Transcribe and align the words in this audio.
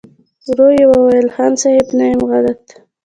ورو 0.49 0.67
يې 0.77 0.85
وويل: 0.91 1.27
خان 1.35 1.53
صيب! 1.61 1.85
نه 1.97 2.05
يم 2.11 2.21
غلط. 2.31 2.63